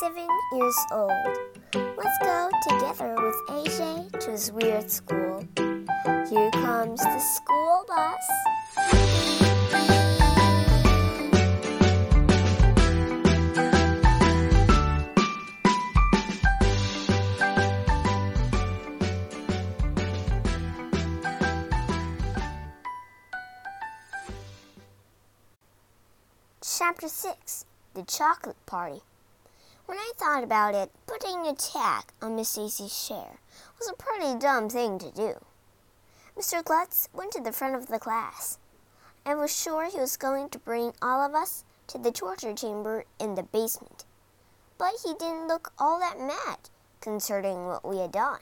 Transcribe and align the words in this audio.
seven 0.00 0.28
years 0.52 0.76
old. 0.92 1.10
Let's 1.74 2.18
go 2.22 2.50
together 2.68 3.16
with 3.16 3.34
AJ 3.48 4.20
to 4.20 4.30
his 4.30 4.52
weird 4.52 4.88
school. 4.90 5.44
Here 5.56 6.50
comes 6.52 7.00
the 7.00 7.18
school 7.18 7.84
bus. 7.88 8.28
Chapter 26.62 27.08
6 27.08 27.64
The 27.94 28.04
Chocolate 28.04 28.56
Party. 28.66 29.00
When 29.88 29.96
I 29.96 30.12
thought 30.18 30.44
about 30.44 30.74
it, 30.74 30.90
putting 31.06 31.46
a 31.46 31.54
tag 31.54 32.04
on 32.20 32.36
Miss 32.36 32.54
Daisy's 32.54 33.08
chair 33.08 33.38
was 33.78 33.88
a 33.88 33.94
pretty 33.94 34.38
dumb 34.38 34.68
thing 34.68 34.98
to 34.98 35.10
do. 35.10 35.42
Mr. 36.36 36.62
Klutz 36.62 37.08
went 37.14 37.32
to 37.32 37.40
the 37.40 37.52
front 37.52 37.74
of 37.74 37.86
the 37.86 37.98
class. 37.98 38.58
I 39.24 39.34
was 39.34 39.50
sure 39.50 39.88
he 39.88 39.98
was 39.98 40.18
going 40.18 40.50
to 40.50 40.58
bring 40.58 40.92
all 41.00 41.24
of 41.24 41.34
us 41.34 41.64
to 41.86 41.96
the 41.96 42.12
torture 42.12 42.52
chamber 42.52 43.06
in 43.18 43.34
the 43.34 43.44
basement. 43.44 44.04
But 44.76 44.92
he 45.02 45.14
didn't 45.14 45.48
look 45.48 45.72
all 45.78 45.98
that 46.00 46.20
mad 46.20 46.68
concerning 47.00 47.64
what 47.64 47.88
we 47.88 47.96
had 47.96 48.12
done. 48.12 48.40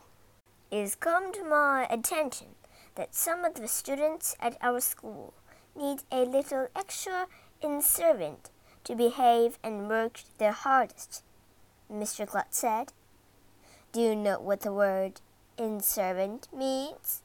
It 0.72 0.80
has 0.80 0.96
come 0.96 1.32
to 1.32 1.44
my 1.44 1.86
attention 1.88 2.56
that 2.96 3.14
some 3.14 3.44
of 3.44 3.54
the 3.54 3.68
students 3.68 4.34
at 4.40 4.58
our 4.60 4.80
school 4.80 5.32
need 5.76 6.00
a 6.10 6.24
little 6.24 6.66
extra 6.74 7.28
incentive 7.62 8.50
to 8.82 8.96
behave 8.96 9.60
and 9.62 9.88
work 9.88 10.22
their 10.38 10.50
hardest, 10.50 11.22
Mr. 11.92 12.26
Klutz 12.26 12.58
said. 12.58 12.92
Do 13.92 14.00
you 14.00 14.16
know 14.16 14.40
what 14.40 14.60
the 14.60 14.72
word 14.72 15.20
incentive 15.56 16.52
means? 16.52 17.22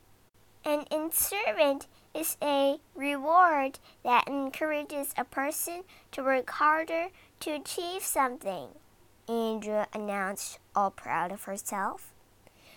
An 0.64 0.86
incentive 0.92 1.88
is 2.14 2.38
a 2.42 2.80
reward 2.96 3.80
that 4.04 4.28
encourages 4.28 5.14
a 5.18 5.24
person 5.24 5.84
to 6.12 6.24
work 6.24 6.50
harder 6.50 7.08
to 7.40 7.52
achieve 7.52 8.04
something, 8.04 8.68
Andrea 9.28 9.88
announced, 9.94 10.60
all 10.76 10.92
proud 10.92 11.32
of 11.32 11.46
herself. 11.46 12.14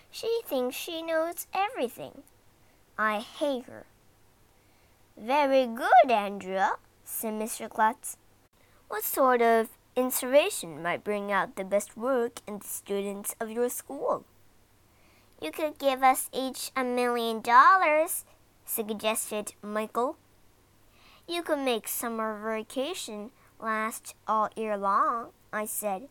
She 0.09 0.41
thinks 0.45 0.75
she 0.75 1.01
knows 1.01 1.47
everything. 1.53 2.23
I 2.97 3.19
hate 3.19 3.65
her. 3.65 3.85
Very 5.17 5.67
good, 5.67 6.09
Andrea, 6.09 6.73
said 7.03 7.33
Mr. 7.33 7.69
Klutz. 7.69 8.17
What 8.87 9.03
sort 9.03 9.41
of 9.41 9.69
inspiration 9.95 10.81
might 10.83 11.03
bring 11.03 11.31
out 11.31 11.55
the 11.55 11.63
best 11.63 11.95
work 11.95 12.39
in 12.47 12.59
the 12.59 12.67
students 12.67 13.35
of 13.39 13.49
your 13.49 13.69
school? 13.69 14.25
You 15.41 15.51
could 15.51 15.77
give 15.77 16.03
us 16.03 16.29
each 16.33 16.71
a 16.75 16.83
million 16.83 17.41
dollars, 17.41 18.25
suggested 18.65 19.53
Michael. 19.61 20.17
You 21.27 21.41
could 21.43 21.59
make 21.59 21.87
summer 21.87 22.39
vacation 22.43 23.31
last 23.59 24.15
all 24.27 24.49
year 24.55 24.77
long, 24.77 25.29
I 25.51 25.65
said. 25.65 26.07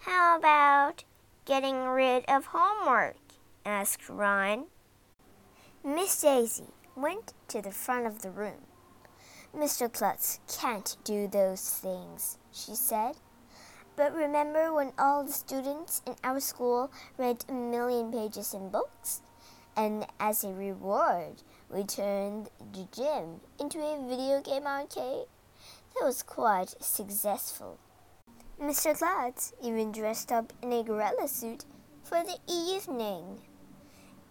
How 0.00 0.38
about 0.38 1.04
getting 1.44 1.86
rid 1.86 2.24
of 2.28 2.46
homework? 2.46 3.16
asked 3.64 4.08
Ryan. 4.08 4.64
Miss 5.84 6.20
Daisy 6.20 6.66
went 6.96 7.32
to 7.48 7.62
the 7.62 7.70
front 7.70 8.06
of 8.06 8.22
the 8.22 8.30
room. 8.30 8.66
Mr. 9.56 9.92
Klutz 9.92 10.40
can't 10.48 10.96
do 11.04 11.28
those 11.28 11.68
things, 11.68 12.38
she 12.52 12.74
said. 12.74 13.16
But 13.96 14.14
remember 14.14 14.72
when 14.72 14.92
all 14.98 15.24
the 15.24 15.32
students 15.32 16.02
in 16.06 16.14
our 16.24 16.40
school 16.40 16.90
read 17.18 17.44
a 17.48 17.52
million 17.52 18.10
pages 18.10 18.54
in 18.54 18.70
books? 18.70 19.22
And 19.76 20.06
as 20.20 20.44
a 20.44 20.52
reward, 20.52 21.42
we 21.70 21.84
turned 21.84 22.50
the 22.72 22.86
gym 22.92 23.40
into 23.58 23.80
a 23.80 24.08
video 24.08 24.40
game 24.40 24.66
arcade? 24.66 25.26
That 25.94 26.04
was 26.04 26.22
quite 26.22 26.74
successful. 26.80 27.78
Mr. 28.60 28.96
Klutz 28.96 29.52
even 29.62 29.92
dressed 29.92 30.30
up 30.30 30.52
in 30.62 30.72
a 30.72 30.82
gorilla 30.82 31.26
suit 31.26 31.64
for 32.02 32.22
the 32.22 32.38
evening, 32.46 33.40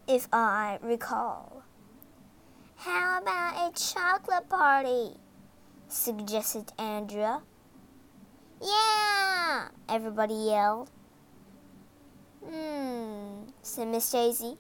if 0.08 0.28
I 0.32 0.80
recall. 0.82 1.64
How 2.78 3.20
about 3.22 3.70
a 3.70 3.80
chocolate 3.80 4.50
party? 4.50 5.18
suggested 5.88 6.72
Andrea. 6.80 7.42
Yeah! 8.62 9.70
Everybody 9.90 10.34
yelled. 10.34 10.90
Hmm, 12.46 13.50
said 13.62 13.88
Miss 13.88 14.12
Daisy. 14.12 14.58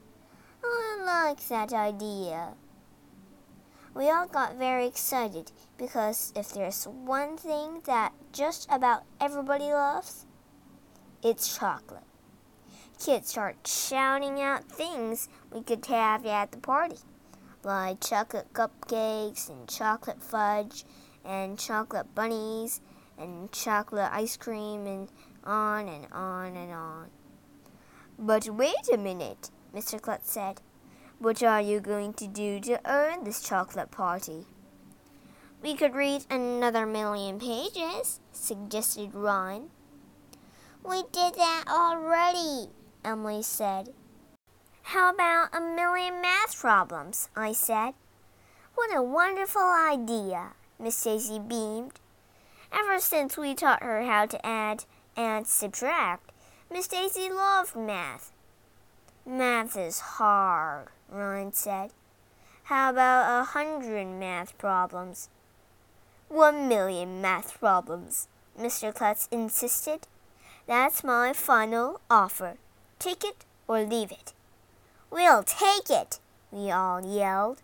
I 0.63 1.01
like 1.05 1.47
that 1.47 1.73
idea. 1.73 2.53
We 3.93 4.09
all 4.09 4.27
got 4.27 4.55
very 4.55 4.87
excited 4.87 5.51
because 5.77 6.33
if 6.35 6.53
there's 6.53 6.85
one 6.85 7.37
thing 7.37 7.81
that 7.85 8.13
just 8.31 8.67
about 8.71 9.03
everybody 9.19 9.65
loves, 9.65 10.25
it's 11.23 11.57
chocolate. 11.57 12.03
Kids 13.03 13.29
start 13.29 13.67
shouting 13.67 14.41
out 14.41 14.65
things 14.65 15.27
we 15.51 15.61
could 15.61 15.85
have 15.87 16.25
at 16.25 16.51
the 16.51 16.57
party 16.57 16.97
like 17.63 17.99
chocolate 18.01 18.51
cupcakes 18.53 19.49
and 19.49 19.67
chocolate 19.67 20.21
fudge 20.21 20.83
and 21.23 21.59
chocolate 21.59 22.13
bunnies 22.15 22.81
and 23.21 23.51
chocolate 23.51 24.09
ice 24.11 24.37
cream 24.37 24.85
and 24.85 25.09
on 25.43 25.87
and 25.87 26.07
on 26.11 26.55
and 26.55 26.71
on. 26.71 27.07
But 28.17 28.49
wait 28.49 28.89
a 28.93 28.97
minute, 28.97 29.49
Mr. 29.73 30.01
Klutz 30.01 30.31
said. 30.31 30.61
What 31.19 31.43
are 31.43 31.61
you 31.61 31.79
going 31.79 32.13
to 32.15 32.27
do 32.27 32.59
to 32.61 32.81
earn 32.85 33.23
this 33.23 33.41
chocolate 33.43 33.91
party? 33.91 34.45
We 35.61 35.75
could 35.75 35.93
read 35.93 36.25
another 36.31 36.87
million 36.87 37.39
pages, 37.39 38.19
suggested 38.31 39.13
Ron. 39.13 39.69
We 40.83 41.03
did 41.11 41.35
that 41.35 41.65
already, 41.67 42.71
Emily 43.05 43.43
said. 43.43 43.93
How 44.81 45.13
about 45.13 45.49
a 45.53 45.61
million 45.61 46.21
math 46.21 46.59
problems? 46.59 47.29
I 47.35 47.53
said. 47.53 47.93
What 48.73 48.95
a 48.95 49.03
wonderful 49.03 49.61
idea, 49.61 50.53
Miss 50.79 51.03
Daisy 51.03 51.37
beamed. 51.37 51.99
Ever 52.71 52.99
since 52.99 53.37
we 53.37 53.53
taught 53.53 53.83
her 53.83 54.03
how 54.03 54.25
to 54.25 54.45
add 54.45 54.85
and 55.15 55.45
subtract, 55.45 56.31
Miss 56.71 56.87
Daisy 56.87 57.29
loved 57.29 57.75
math. 57.75 58.31
Math 59.25 59.77
is 59.77 59.99
hard, 59.99 60.87
Ryan 61.09 61.51
said. 61.53 61.91
How 62.63 62.91
about 62.91 63.41
a 63.41 63.43
hundred 63.43 64.07
math 64.07 64.57
problems? 64.57 65.29
One 66.29 66.69
million 66.69 67.21
math 67.21 67.59
problems, 67.59 68.29
Mr. 68.57 68.93
Klutz 68.93 69.27
insisted. 69.31 70.07
That's 70.65 71.03
my 71.03 71.33
final 71.33 71.99
offer. 72.09 72.55
Take 72.99 73.25
it 73.25 73.45
or 73.67 73.81
leave 73.81 74.11
it. 74.11 74.33
We'll 75.09 75.43
take 75.43 75.89
it, 75.89 76.19
we 76.51 76.71
all 76.71 77.05
yelled. 77.05 77.61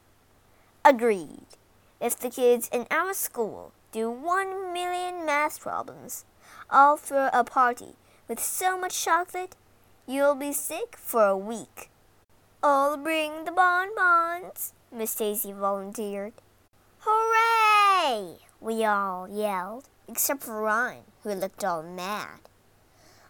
Agreed. 0.84 1.47
If 2.01 2.19
the 2.19 2.29
kids 2.29 2.69
in 2.72 2.85
our 2.91 3.13
school 3.13 3.72
do 3.91 4.09
one 4.11 4.73
million 4.73 5.25
math 5.25 5.59
problems, 5.59 6.25
all 6.69 6.97
for 6.97 7.29
a 7.33 7.43
party 7.43 7.95
with 8.27 8.39
so 8.39 8.77
much 8.77 9.03
chocolate 9.03 9.55
you'll 10.07 10.35
be 10.35 10.53
sick 10.53 10.95
for 10.97 11.25
a 11.25 11.37
week. 11.37 11.89
I'll 12.63 12.97
bring 12.97 13.45
the 13.45 13.51
bonbons, 13.51 14.73
Miss 14.91 15.13
Daisy 15.15 15.51
volunteered. 15.51 16.33
Hooray! 16.99 18.37
We 18.59 18.84
all 18.84 19.28
yelled, 19.29 19.90
except 20.07 20.43
for 20.43 20.61
Ryan, 20.61 21.03
who 21.23 21.33
looked 21.33 21.63
all 21.63 21.83
mad. 21.83 22.40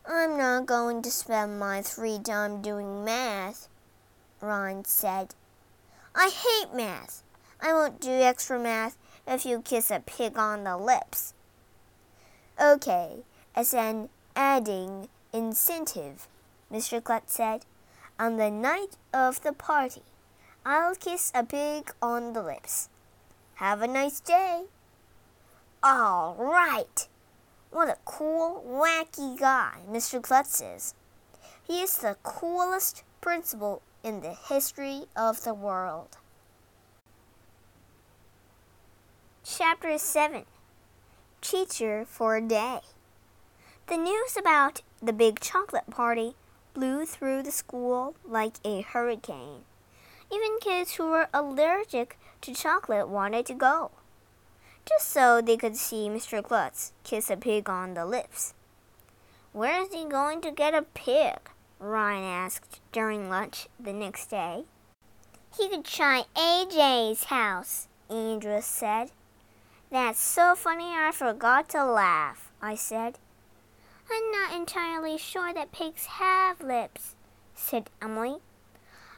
I'm 0.06 0.38
not 0.38 0.66
going 0.66 1.02
to 1.02 1.12
spend 1.12 1.60
my 1.60 1.82
free 1.82 2.20
time 2.20 2.62
doing 2.62 3.04
math, 3.04 3.68
Ron 4.40 4.86
said. 4.86 5.36
I 6.16 6.30
hate 6.30 6.74
math. 6.74 7.24
I 7.60 7.74
won't 7.74 8.00
do 8.00 8.12
extra 8.12 8.58
math 8.60 8.98
if 9.28 9.46
you 9.46 9.62
kiss 9.62 9.92
a 9.92 10.00
pig 10.00 10.38
on 10.38 10.64
the 10.64 10.78
lips. 10.78 11.34
Okay, 12.62 13.24
as 13.56 13.74
an 13.74 14.10
adding 14.36 15.10
incentive, 15.34 16.28
Mr. 16.72 17.04
Klutz 17.04 17.34
said, 17.34 17.66
on 18.20 18.38
the 18.38 18.50
night 18.50 18.98
of 19.14 19.44
the 19.44 19.54
party, 19.54 20.02
I'll 20.66 20.96
kiss 20.96 21.32
a 21.36 21.44
pig 21.44 21.92
on 22.02 22.34
the 22.34 22.42
lips. 22.42 22.90
Have 23.56 23.82
a 23.82 23.88
nice 23.88 24.20
day. 24.20 24.64
All 25.84 26.36
right. 26.40 27.08
What 27.70 27.90
a 27.90 27.98
cool, 28.06 28.64
wacky 28.68 29.40
guy 29.40 29.80
Mr. 29.90 30.22
Klutz 30.22 30.62
is. 30.62 30.94
He 31.64 31.82
is 31.82 31.98
the 31.98 32.18
coolest 32.24 33.04
principal 33.22 33.82
in 34.04 34.22
the 34.22 34.34
history 34.34 35.04
of 35.16 35.44
the 35.44 35.54
world. 35.54 36.18
Chapter 39.50 39.98
7 39.98 40.44
Teacher 41.40 42.04
for 42.06 42.36
a 42.36 42.42
Day 42.42 42.82
The 43.88 43.96
news 43.96 44.36
about 44.38 44.82
the 45.02 45.14
big 45.14 45.40
chocolate 45.40 45.90
party 45.90 46.36
blew 46.74 47.06
through 47.06 47.44
the 47.44 47.52
school 47.52 48.16
like 48.26 48.56
a 48.66 48.82
hurricane. 48.82 49.62
Even 50.30 50.60
kids 50.60 50.96
who 50.96 51.10
were 51.10 51.30
allergic 51.34 52.20
to 52.42 52.54
chocolate 52.54 53.08
wanted 53.08 53.46
to 53.46 53.54
go, 53.54 53.92
just 54.86 55.10
so 55.10 55.42
they 55.42 55.56
could 55.56 55.78
see 55.78 56.10
Mr. 56.10 56.44
Klutz 56.44 56.92
kiss 57.06 57.30
a 57.30 57.38
pig 57.38 57.70
on 57.70 57.94
the 57.94 58.06
lips. 58.06 58.54
Where 59.54 59.82
is 59.82 59.94
he 59.94 60.04
going 60.04 60.42
to 60.42 60.52
get 60.52 60.74
a 60.74 60.82
pig? 60.82 61.40
Ryan 61.80 62.26
asked 62.26 62.82
during 62.92 63.30
lunch 63.30 63.70
the 63.80 63.94
next 63.94 64.30
day. 64.30 64.66
He 65.58 65.70
could 65.70 65.86
try 65.86 66.26
AJ's 66.36 67.24
house, 67.24 67.88
Andrea 68.10 68.62
said. 68.62 69.12
That's 69.90 70.20
so 70.20 70.54
funny 70.54 70.94
I 70.96 71.12
forgot 71.14 71.70
to 71.70 71.86
laugh, 71.86 72.52
I 72.62 72.76
said. 72.76 73.20
I'm 74.12 74.32
not 74.32 74.54
entirely 74.54 75.18
sure 75.18 75.54
that 75.54 75.72
pigs 75.72 76.06
have 76.06 76.62
lips, 76.62 77.16
said 77.56 77.90
Emily. 78.02 78.38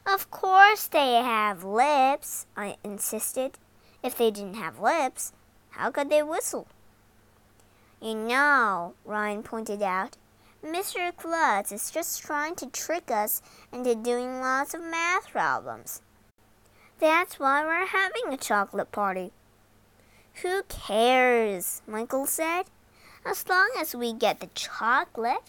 Of 0.06 0.30
course 0.30 0.86
they 0.86 1.14
have 1.14 1.64
lips, 1.64 2.46
I 2.56 2.76
insisted. 2.84 3.58
If 4.02 4.16
they 4.16 4.30
didn't 4.30 4.54
have 4.54 4.80
lips, 4.80 5.32
how 5.70 5.90
could 5.90 6.08
they 6.08 6.22
whistle? 6.22 6.68
You 8.00 8.14
know, 8.14 8.94
Ryan 9.04 9.42
pointed 9.42 9.82
out, 9.82 10.16
Mr. 10.64 11.14
Klutz 11.16 11.72
is 11.72 11.90
just 11.90 12.22
trying 12.22 12.54
to 12.56 12.66
trick 12.66 13.10
us 13.10 13.42
into 13.72 13.94
doing 13.94 14.40
lots 14.40 14.74
of 14.74 14.82
math 14.82 15.30
problems. 15.30 16.00
That's 16.98 17.40
why 17.40 17.64
we're 17.64 17.86
having 17.86 18.32
a 18.32 18.36
chocolate 18.36 18.92
party. 18.92 19.32
Who 20.42 20.62
cares? 20.68 21.82
Michael 21.86 22.26
said. 22.26 22.64
As 23.24 23.46
long 23.48 23.70
as 23.78 23.94
we 23.94 24.12
get 24.12 24.40
the 24.40 24.48
chocolate. 24.54 25.42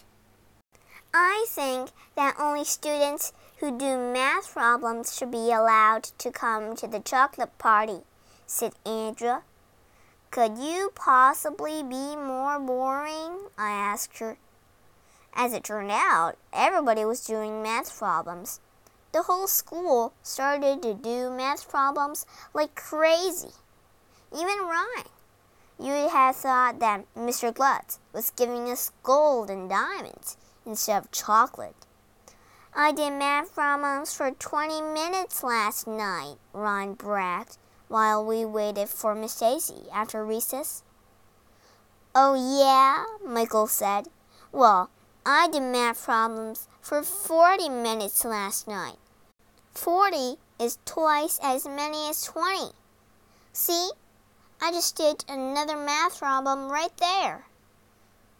I 1.14 1.46
think 1.48 1.90
that 2.16 2.36
only 2.38 2.64
students 2.64 3.32
who 3.58 3.76
do 3.78 3.96
math 3.96 4.52
problems 4.52 5.16
should 5.16 5.30
be 5.30 5.52
allowed 5.52 6.04
to 6.18 6.30
come 6.30 6.74
to 6.76 6.86
the 6.86 7.00
chocolate 7.00 7.56
party, 7.58 8.00
said 8.46 8.72
Andrea. 8.84 9.42
Could 10.30 10.58
you 10.58 10.90
possibly 10.94 11.82
be 11.82 12.16
more 12.16 12.58
boring? 12.58 13.48
I 13.56 13.70
asked 13.70 14.18
her. 14.18 14.36
As 15.34 15.52
it 15.52 15.64
turned 15.64 15.90
out, 15.90 16.36
everybody 16.52 17.04
was 17.04 17.24
doing 17.24 17.62
math 17.62 17.96
problems. 17.96 18.60
The 19.12 19.22
whole 19.22 19.46
school 19.46 20.12
started 20.22 20.82
to 20.82 20.94
do 20.94 21.30
math 21.30 21.68
problems 21.68 22.26
like 22.52 22.74
crazy. 22.74 23.52
Even 24.34 24.66
Ryan. 24.66 25.08
You 25.78 25.92
would 25.92 26.10
have 26.10 26.36
thought 26.36 26.78
that 26.80 27.04
Mr. 27.14 27.54
Klutz 27.54 27.98
was 28.12 28.30
giving 28.30 28.70
us 28.70 28.92
gold 29.02 29.50
and 29.50 29.68
diamonds 29.68 30.36
instead 30.64 31.02
of 31.02 31.10
chocolate. 31.10 31.74
I 32.74 32.92
did 32.92 33.12
math 33.12 33.54
problems 33.54 34.14
for 34.14 34.30
20 34.30 34.80
minutes 34.80 35.42
last 35.42 35.86
night, 35.86 36.36
Ron 36.52 36.94
bragged 36.94 37.58
while 37.88 38.24
we 38.24 38.42
waited 38.42 38.88
for 38.88 39.14
Miss 39.14 39.38
Daisy 39.38 39.84
after 39.92 40.24
recess. 40.24 40.82
Oh, 42.14 42.34
yeah, 42.34 43.04
Michael 43.22 43.66
said. 43.66 44.08
Well, 44.50 44.88
I 45.26 45.48
did 45.48 45.62
math 45.62 46.04
problems 46.04 46.68
for 46.80 47.02
40 47.02 47.68
minutes 47.68 48.24
last 48.24 48.66
night. 48.66 48.96
40 49.74 50.36
is 50.58 50.78
twice 50.86 51.38
as 51.42 51.66
many 51.66 52.08
as 52.08 52.24
20. 52.24 52.72
See? 53.52 53.90
I 54.64 54.70
just 54.70 54.94
did 54.94 55.24
another 55.28 55.76
math 55.76 56.20
problem 56.20 56.70
right 56.70 56.96
there. 56.98 57.46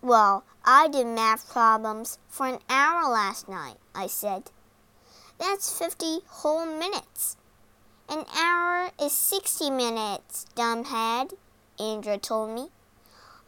Well, 0.00 0.44
I 0.64 0.86
did 0.86 1.08
math 1.08 1.50
problems 1.50 2.20
for 2.28 2.46
an 2.46 2.60
hour 2.70 3.10
last 3.10 3.48
night, 3.48 3.78
I 3.92 4.06
said. 4.06 4.52
That's 5.40 5.76
50 5.76 6.20
whole 6.28 6.64
minutes. 6.64 7.36
An 8.08 8.24
hour 8.36 8.92
is 9.00 9.10
60 9.10 9.70
minutes, 9.70 10.46
dumbhead, 10.54 11.34
Andrea 11.80 12.18
told 12.18 12.50
me. 12.50 12.68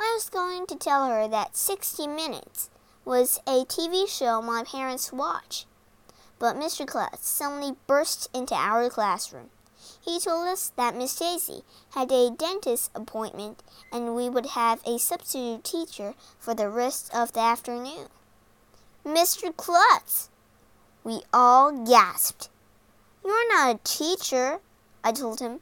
I 0.00 0.12
was 0.16 0.28
going 0.28 0.66
to 0.66 0.74
tell 0.74 1.06
her 1.06 1.28
that 1.28 1.56
60 1.56 2.08
minutes 2.08 2.70
was 3.04 3.38
a 3.46 3.64
TV 3.66 4.08
show 4.08 4.42
my 4.42 4.64
parents 4.64 5.12
watch. 5.12 5.66
But 6.40 6.56
Mr. 6.56 6.84
Klutz 6.84 7.28
suddenly 7.28 7.76
burst 7.86 8.30
into 8.34 8.56
our 8.56 8.90
classroom. 8.90 9.50
He 10.04 10.20
told 10.20 10.48
us 10.48 10.70
that 10.76 10.94
Miss 10.94 11.16
Daisy 11.16 11.62
had 11.94 12.12
a 12.12 12.30
dentist 12.30 12.90
appointment 12.94 13.62
and 13.90 14.14
we 14.14 14.28
would 14.28 14.46
have 14.46 14.82
a 14.86 14.98
substitute 14.98 15.64
teacher 15.64 16.14
for 16.38 16.54
the 16.54 16.68
rest 16.68 17.10
of 17.14 17.32
the 17.32 17.40
afternoon. 17.40 18.08
Mr. 19.06 19.56
Klutz! 19.56 20.28
We 21.04 21.22
all 21.32 21.86
gasped. 21.86 22.50
You're 23.24 23.48
not 23.48 23.76
a 23.76 23.78
teacher, 23.82 24.60
I 25.02 25.12
told 25.12 25.40
him. 25.40 25.60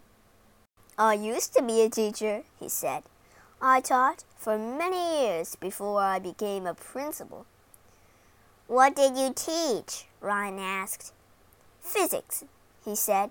I 0.99 1.15
used 1.15 1.55
to 1.55 1.63
be 1.63 1.83
a 1.83 1.89
teacher, 1.89 2.43
he 2.59 2.69
said. 2.69 3.05
I 3.61 3.81
taught 3.81 4.25
for 4.37 4.59
many 4.59 5.23
years 5.23 5.55
before 5.55 6.01
I 6.01 6.19
became 6.19 6.67
a 6.67 6.75
principal. 6.75 7.47
What 8.67 8.97
did 8.97 9.17
you 9.17 9.33
teach? 9.35 10.07
Ryan 10.21 10.59
asked. 10.59 11.13
Physics, 11.81 12.45
he 12.85 12.97
said. 12.97 13.31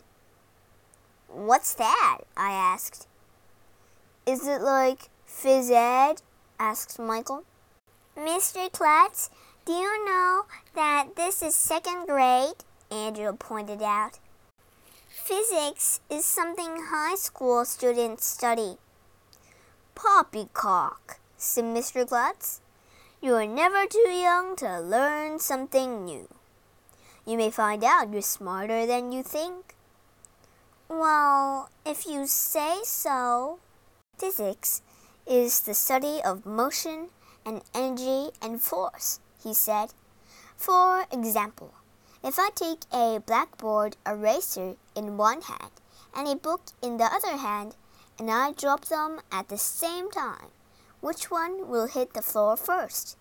What's 1.33 1.73
that? 1.75 2.19
I 2.35 2.51
asked. 2.51 3.07
Is 4.25 4.45
it 4.45 4.61
like 4.61 5.09
phys 5.25 5.71
ed? 5.71 6.21
asked 6.59 6.99
Michael. 6.99 7.43
Mr. 8.17 8.69
Klutz, 8.71 9.29
do 9.65 9.71
you 9.71 10.05
know 10.05 10.43
that 10.75 11.15
this 11.15 11.41
is 11.41 11.55
second 11.55 12.05
grade? 12.05 12.65
Andrew 12.91 13.31
pointed 13.33 13.81
out. 13.81 14.19
Physics 15.07 16.01
is 16.09 16.25
something 16.25 16.87
high 16.89 17.15
school 17.15 17.63
students 17.63 18.25
study. 18.25 18.77
Poppycock, 19.95 21.19
said 21.37 21.63
Mr. 21.63 22.05
Klutz. 22.05 22.59
You 23.21 23.35
are 23.35 23.47
never 23.47 23.85
too 23.85 24.09
young 24.09 24.57
to 24.57 24.81
learn 24.81 25.39
something 25.39 26.03
new. 26.03 26.27
You 27.25 27.37
may 27.37 27.51
find 27.51 27.83
out 27.85 28.11
you're 28.11 28.21
smarter 28.21 28.85
than 28.85 29.13
you 29.13 29.23
think. 29.23 29.75
Well, 30.93 31.69
if 31.85 32.05
you 32.05 32.27
say 32.27 32.79
so. 32.83 33.59
Physics 34.17 34.81
is 35.25 35.61
the 35.61 35.73
study 35.73 36.19
of 36.21 36.45
motion 36.45 37.11
and 37.45 37.61
energy 37.73 38.31
and 38.41 38.61
force, 38.61 39.21
he 39.41 39.53
said. 39.53 39.93
For 40.57 41.05
example, 41.09 41.73
if 42.21 42.37
I 42.37 42.49
take 42.53 42.81
a 42.91 43.23
blackboard 43.25 43.95
eraser 44.05 44.75
in 44.93 45.15
one 45.15 45.39
hand 45.43 45.71
and 46.13 46.27
a 46.27 46.35
book 46.35 46.61
in 46.83 46.97
the 46.97 47.05
other 47.05 47.37
hand, 47.37 47.77
and 48.19 48.29
I 48.29 48.51
drop 48.51 48.83
them 48.83 49.21
at 49.31 49.47
the 49.47 49.57
same 49.57 50.11
time. 50.11 50.51
Which 50.99 51.31
one 51.31 51.69
will 51.69 51.87
hit 51.87 52.13
the 52.13 52.21
floor 52.21 52.57
first? 52.57 53.15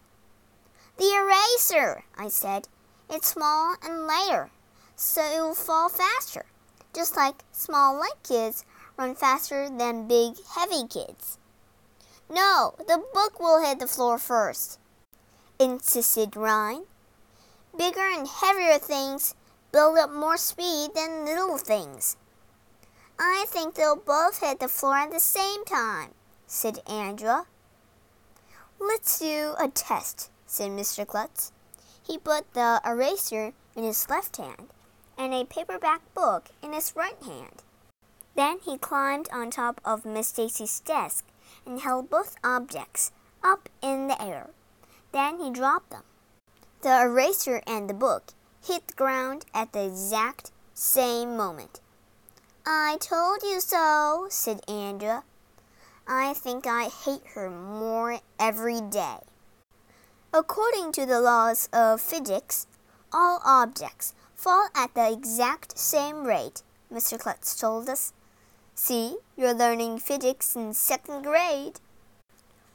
The 0.97 1.15
eraser, 1.15 2.03
I 2.19 2.31
said. 2.31 2.67
It's 3.09 3.29
small 3.29 3.77
and 3.81 4.09
lighter, 4.09 4.51
so 4.97 5.23
it 5.23 5.41
will 5.41 5.55
fall 5.55 5.89
faster, 5.89 6.47
just 6.95 7.17
like 7.17 7.45
small 7.53 7.99
light 7.99 8.23
kids 8.23 8.65
run 8.97 9.15
faster 9.15 9.69
than 9.69 10.09
big 10.09 10.35
heavy 10.55 10.87
kids. 10.87 11.39
No, 12.29 12.75
the 12.79 13.03
book 13.13 13.41
will 13.41 13.65
hit 13.65 13.79
the 13.79 13.87
floor 13.87 14.19
first, 14.19 14.79
insisted 15.59 16.37
Ryan. 16.37 16.85
Bigger 17.77 18.01
and 18.01 18.27
heavier 18.27 18.79
things 18.79 19.35
build 19.73 19.99
up 19.99 20.13
more 20.13 20.37
speed 20.37 20.91
than 20.95 21.25
little 21.25 21.59
things. 21.59 22.17
I 23.19 23.45
think 23.49 23.75
they'll 23.75 23.97
both 23.97 24.41
hit 24.41 24.61
the 24.61 24.69
floor 24.69 24.97
at 24.97 25.13
the 25.13 25.21
same 25.21 25.65
time, 25.65 26.11
said 26.47 26.79
Andrea. 26.87 27.45
Let's 28.79 29.19
do 29.19 29.55
a 29.59 29.69
test, 29.69 30.31
said 30.47 30.71
Mr. 30.71 31.07
Klutz. 31.07 31.53
He 32.03 32.19
put 32.19 32.53
the 32.55 32.81
eraser 32.85 33.53
in 33.77 33.85
his 33.85 34.09
left 34.09 34.37
hand 34.39 34.69
and 35.21 35.35
a 35.35 35.45
paperback 35.45 36.01
book 36.15 36.49
in 36.63 36.73
his 36.73 36.95
right 36.97 37.23
hand. 37.23 37.63
Then 38.35 38.59
he 38.65 38.79
climbed 38.79 39.29
on 39.31 39.51
top 39.51 39.79
of 39.85 40.07
Miss 40.07 40.33
Daisy's 40.33 40.81
desk 40.81 41.27
and 41.67 41.81
held 41.81 42.09
both 42.09 42.37
objects 42.43 43.13
up 43.45 43.69
in 43.83 44.09
the 44.09 44.21
air. 44.21 44.49
Then 45.13 45.39
he 45.39 45.51
dropped 45.51 45.91
them. 45.91 46.05
The 46.81 47.03
eraser 47.03 47.61
and 47.67 47.91
the 47.91 47.95
book 47.95 48.33
hit 48.67 48.89
the 48.89 48.95
ground 48.95 49.45
at 49.53 49.75
the 49.75 49.85
exact 49.85 50.53
same 50.73 51.37
moment. 51.37 51.81
I 52.65 52.97
told 52.99 53.43
you 53.43 53.61
so, 53.61 54.27
said 54.31 54.63
Andrea. 54.67 55.25
I 56.09 56.33
think 56.33 56.67
I 56.67 56.85
hate 56.85 57.27
her 57.35 57.51
more 57.51 58.21
every 58.39 58.81
day. 58.81 59.19
According 60.33 60.93
to 60.93 61.05
the 61.05 61.21
laws 61.21 61.69
of 61.75 62.01
physics, 62.01 62.67
all 63.13 63.43
objects 63.45 64.15
fall 64.41 64.69
at 64.75 64.95
the 64.95 65.13
exact 65.13 65.79
same 65.79 66.25
rate, 66.25 66.63
Mr. 66.91 67.19
Klutz 67.19 67.55
told 67.61 67.91
us. 67.91 68.15
See, 68.75 69.19
you're 69.37 69.53
learning 69.53 69.99
physics 69.99 70.57
in 70.57 70.73
second 70.73 71.25
grade. 71.25 71.79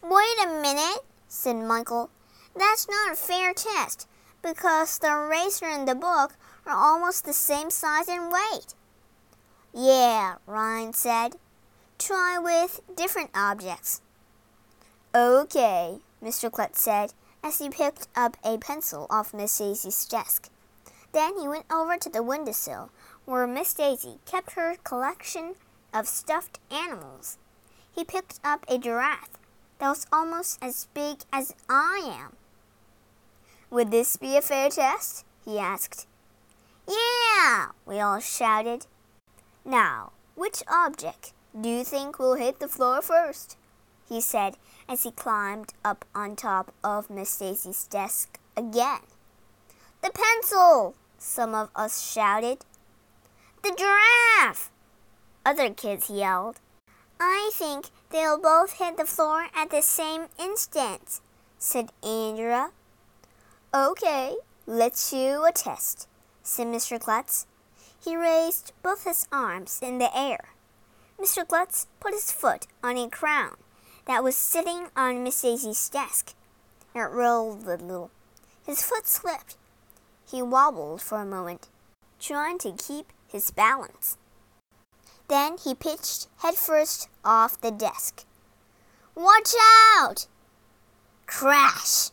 Wait 0.03 0.37
a 0.43 0.61
minute, 0.61 1.03
said 1.27 1.55
Michael. 1.55 2.11
That's 2.55 2.87
not 2.87 3.13
a 3.13 3.15
fair 3.15 3.51
test 3.55 4.07
because 4.43 4.99
the 4.99 5.07
eraser 5.07 5.65
and 5.65 5.87
the 5.87 5.95
book 5.95 6.33
are 6.67 6.77
almost 6.77 7.25
the 7.25 7.33
same 7.33 7.71
size 7.71 8.07
and 8.07 8.31
weight. 8.31 8.75
Yeah, 9.73 10.35
Ryan 10.45 10.93
said. 10.93 11.37
Try 11.97 12.37
with 12.37 12.81
different 12.95 13.31
objects. 13.33 14.01
Okay, 15.15 15.97
Mr. 16.23 16.51
Klutz 16.51 16.79
said 16.79 17.13
as 17.43 17.57
he 17.57 17.69
picked 17.69 18.07
up 18.15 18.37
a 18.43 18.59
pencil 18.59 19.07
off 19.09 19.33
Miss 19.33 19.57
Daisy's 19.57 20.05
desk. 20.05 20.49
Then 21.15 21.39
he 21.39 21.47
went 21.47 21.71
over 21.71 21.95
to 21.95 22.09
the 22.09 22.21
windowsill 22.21 22.89
where 23.23 23.47
Miss 23.47 23.73
Daisy 23.73 24.19
kept 24.25 24.51
her 24.51 24.75
collection 24.83 25.55
of 25.93 26.09
stuffed 26.09 26.59
animals. 26.69 27.37
He 27.95 28.03
picked 28.03 28.41
up 28.43 28.65
a 28.67 28.77
giraffe 28.77 29.29
that 29.79 29.87
was 29.87 30.07
almost 30.11 30.59
as 30.61 30.89
big 30.93 31.19
as 31.31 31.55
I 31.69 32.01
am. 32.19 32.35
Would 33.69 33.91
this 33.91 34.17
be 34.17 34.35
a 34.35 34.41
fair 34.41 34.69
test? 34.69 35.23
he 35.45 35.57
asked. 35.57 36.05
Yeah, 36.85 37.67
we 37.85 38.01
all 38.01 38.19
shouted. 38.19 38.85
Now, 39.63 40.11
which 40.35 40.63
object 40.67 41.31
do 41.57 41.69
you 41.69 41.85
think 41.85 42.19
will 42.19 42.35
hit 42.35 42.59
the 42.59 42.67
floor 42.67 43.01
first? 43.01 43.55
he 44.09 44.19
said 44.19 44.57
as 44.89 45.03
he 45.03 45.11
climbed 45.11 45.71
up 45.85 46.03
on 46.13 46.35
top 46.35 46.73
of 46.83 47.09
Miss 47.09 47.37
Daisy's 47.37 47.87
desk 47.87 48.37
again. 48.57 48.99
The 50.03 50.11
pencil, 50.11 50.93
some 51.17 51.53
of 51.53 51.69
us 51.75 52.01
shouted. 52.01 52.65
The 53.63 53.75
giraffe, 53.77 54.71
other 55.45 55.69
kids 55.69 56.09
yelled. 56.09 56.59
I 57.19 57.49
think 57.53 57.87
they'll 58.11 58.37
both 58.37 58.73
hit 58.73 58.97
the 58.97 59.05
floor 59.05 59.47
at 59.55 59.69
the 59.69 59.81
same 59.81 60.27
instant, 60.39 61.21
said 61.57 61.91
Andrea. 62.03 62.71
Okay, 63.73 64.35
let's 64.65 65.09
do 65.09 65.43
a 65.43 65.51
test, 65.51 66.07
said 66.43 66.67
Mr. 66.67 66.99
Klutz. 66.99 67.47
He 68.03 68.15
raised 68.15 68.73
both 68.83 69.03
his 69.03 69.27
arms 69.31 69.79
in 69.81 69.97
the 69.97 70.15
air. 70.15 70.49
Mr. 71.19 71.47
Klutz 71.47 71.87
put 71.99 72.13
his 72.13 72.31
foot 72.31 72.67
on 72.83 72.97
a 72.97 73.09
crown 73.09 73.55
that 74.05 74.23
was 74.23 74.35
sitting 74.35 74.87
on 74.95 75.23
Miss 75.23 75.41
Daisy's 75.41 75.89
desk. 75.89 76.35
It 76.93 76.99
rolled 76.99 77.63
a 77.63 77.77
little. 77.77 78.11
His 78.65 78.83
foot 78.83 79.07
slipped. 79.07 79.57
He 80.35 80.41
wobbled 80.41 81.01
for 81.01 81.21
a 81.21 81.25
moment, 81.25 81.69
trying 82.19 82.57
to 82.57 82.73
keep 82.73 83.13
his 83.25 83.51
balance. 83.51 84.17
Then 85.29 85.57
he 85.57 85.73
pitched 85.73 86.27
headfirst 86.39 87.07
off 87.23 87.61
the 87.61 87.71
desk. 87.71 88.25
Watch 89.15 89.53
out! 89.97 90.27
Crash! 91.25 92.09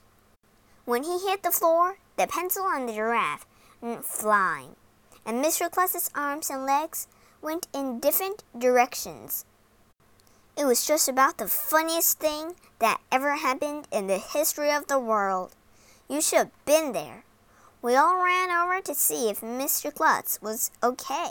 When 0.85 1.02
he 1.02 1.19
hit 1.19 1.43
the 1.43 1.50
floor, 1.50 1.97
the 2.17 2.29
pencil 2.29 2.69
and 2.69 2.88
the 2.88 2.93
giraffe 2.93 3.45
went 3.81 4.05
flying, 4.05 4.76
and 5.26 5.45
Mr. 5.45 5.69
Klutz's 5.69 6.09
arms 6.14 6.49
and 6.49 6.64
legs 6.64 7.09
went 7.41 7.67
in 7.75 7.99
different 7.99 8.45
directions. 8.57 9.45
It 10.57 10.64
was 10.64 10.87
just 10.87 11.09
about 11.09 11.38
the 11.38 11.49
funniest 11.49 12.21
thing 12.21 12.55
that 12.79 13.00
ever 13.11 13.35
happened 13.35 13.88
in 13.91 14.07
the 14.07 14.19
history 14.19 14.71
of 14.71 14.87
the 14.87 15.00
world. 15.00 15.57
You 16.09 16.21
should 16.21 16.38
have 16.38 16.64
been 16.64 16.93
there. 16.93 17.25
We 17.83 17.97
all 17.97 18.23
ran 18.23 18.51
over 18.53 18.81
to 18.81 18.95
see 18.95 19.29
if 19.29 19.41
Mr. 19.41 19.93
Klutz 19.93 20.41
was 20.41 20.71
okay. 20.85 21.31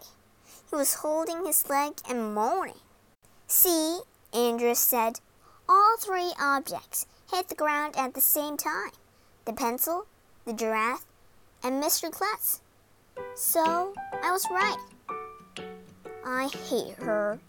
He 0.70 0.76
was 0.76 0.96
holding 0.96 1.46
his 1.46 1.70
leg 1.70 1.94
and 2.10 2.36
moaning. 2.36 2.76
See, 3.48 4.02
Andrew 4.34 4.76
said, 4.76 5.22
all 5.70 5.96
three 5.98 6.34
objects 6.38 7.06
hit 7.32 7.48
the 7.48 7.56
ground 7.56 7.96
at 7.98 8.14
the 8.14 8.22
same 8.22 8.58
time 8.58 8.92
the 9.46 9.54
pencil, 9.54 10.06
the 10.46 10.52
giraffe, 10.52 11.06
and 11.64 11.82
Mr. 11.82 12.12
Klutz. 12.12 12.60
So 13.34 13.94
I 14.22 14.32
was 14.32 14.46
right. 14.52 14.78
I 16.26 16.50
hate 16.70 16.96
her. 16.96 17.40